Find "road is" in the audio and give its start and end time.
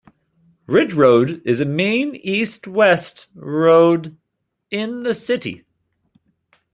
0.95-1.61